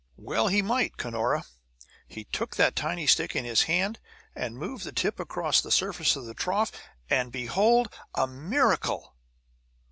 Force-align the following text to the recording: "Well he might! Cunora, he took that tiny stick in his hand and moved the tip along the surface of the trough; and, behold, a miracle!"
"Well 0.17 0.47
he 0.47 0.63
might! 0.63 0.97
Cunora, 0.97 1.45
he 2.07 2.23
took 2.23 2.55
that 2.55 2.75
tiny 2.75 3.05
stick 3.05 3.35
in 3.35 3.45
his 3.45 3.61
hand 3.69 3.99
and 4.35 4.57
moved 4.57 4.83
the 4.83 4.91
tip 4.91 5.19
along 5.19 5.53
the 5.61 5.69
surface 5.69 6.15
of 6.15 6.25
the 6.25 6.33
trough; 6.33 6.71
and, 7.07 7.31
behold, 7.31 7.93
a 8.15 8.25
miracle!" 8.25 9.15